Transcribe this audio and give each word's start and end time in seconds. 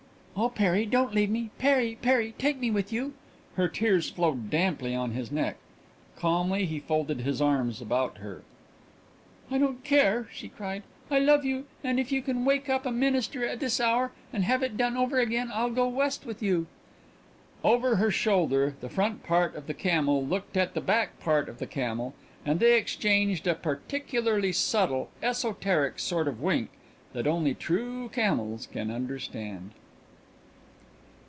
"Oh, 0.33 0.49
Perry, 0.49 0.87
don't 0.87 1.13
leave 1.13 1.29
me! 1.29 1.51
Perry, 1.59 1.99
Perry, 2.01 2.33
take 2.35 2.57
me 2.59 2.71
with 2.71 2.91
you!" 2.91 3.13
Her 3.57 3.67
tears 3.67 4.09
flowed 4.09 4.49
damply 4.49 4.95
on 4.95 5.11
his 5.11 5.31
neck. 5.31 5.57
Calmly 6.15 6.65
he 6.65 6.79
folded 6.79 7.21
his 7.21 7.39
arms 7.43 7.79
about 7.79 8.17
her. 8.17 8.41
"I 9.51 9.59
don't 9.59 9.83
care," 9.83 10.27
she 10.33 10.47
cried. 10.49 10.81
"I 11.11 11.19
love 11.19 11.45
you 11.45 11.65
and 11.83 11.99
if 11.99 12.11
you 12.11 12.23
can 12.23 12.43
wake 12.43 12.69
up 12.69 12.87
a 12.87 12.91
minister 12.91 13.45
at 13.45 13.59
this 13.59 13.79
hour 13.79 14.13
and 14.33 14.43
have 14.43 14.63
it 14.63 14.77
done 14.77 14.97
over 14.97 15.19
again 15.19 15.51
I'll 15.53 15.69
go 15.69 15.87
West 15.87 16.25
with 16.25 16.41
you." 16.41 16.65
Over 17.63 17.97
her 17.97 18.09
shoulder 18.09 18.73
the 18.81 18.89
front 18.89 19.21
part 19.21 19.53
of 19.55 19.67
the 19.67 19.75
camel 19.75 20.25
looked 20.25 20.57
at 20.57 20.73
the 20.73 20.81
back 20.81 21.19
part 21.19 21.49
of 21.49 21.59
the 21.59 21.67
camel 21.67 22.15
and 22.43 22.59
they 22.59 22.79
exchanged 22.79 23.45
a 23.45 23.53
particularly 23.53 24.53
subtle, 24.53 25.11
esoteric 25.21 25.99
sort 25.99 26.27
of 26.27 26.41
wink 26.41 26.69
that 27.13 27.27
only 27.27 27.53
true 27.53 28.09
camels 28.09 28.65
can 28.71 28.89
understand. 28.89 29.69